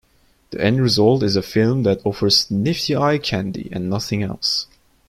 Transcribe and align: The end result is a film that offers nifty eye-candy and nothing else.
The 0.49 0.59
end 0.59 0.81
result 0.81 1.21
is 1.21 1.35
a 1.35 1.43
film 1.43 1.83
that 1.83 2.03
offers 2.03 2.49
nifty 2.49 2.95
eye-candy 2.95 3.69
and 3.71 3.87
nothing 3.87 4.23
else. 4.23 4.65